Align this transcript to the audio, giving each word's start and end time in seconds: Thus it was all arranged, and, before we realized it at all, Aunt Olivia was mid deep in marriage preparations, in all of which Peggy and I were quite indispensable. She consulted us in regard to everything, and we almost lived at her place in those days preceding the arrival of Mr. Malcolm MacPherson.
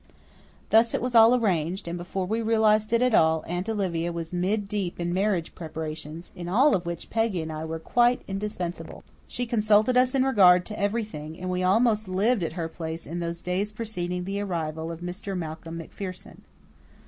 Thus 0.71 0.95
it 0.95 0.99
was 0.99 1.13
all 1.13 1.35
arranged, 1.35 1.87
and, 1.87 1.95
before 1.95 2.25
we 2.25 2.41
realized 2.41 2.91
it 2.91 3.03
at 3.03 3.13
all, 3.13 3.43
Aunt 3.45 3.69
Olivia 3.69 4.11
was 4.11 4.33
mid 4.33 4.67
deep 4.67 4.99
in 4.99 5.13
marriage 5.13 5.53
preparations, 5.53 6.33
in 6.35 6.49
all 6.49 6.73
of 6.73 6.87
which 6.87 7.11
Peggy 7.11 7.39
and 7.43 7.51
I 7.51 7.65
were 7.65 7.77
quite 7.77 8.23
indispensable. 8.27 9.03
She 9.27 9.45
consulted 9.45 9.95
us 9.95 10.15
in 10.15 10.23
regard 10.23 10.65
to 10.65 10.79
everything, 10.79 11.39
and 11.39 11.51
we 11.51 11.61
almost 11.61 12.07
lived 12.07 12.43
at 12.43 12.53
her 12.53 12.67
place 12.67 13.05
in 13.05 13.19
those 13.19 13.43
days 13.43 13.71
preceding 13.71 14.23
the 14.23 14.41
arrival 14.41 14.91
of 14.91 15.01
Mr. 15.01 15.37
Malcolm 15.37 15.77
MacPherson. 15.77 16.41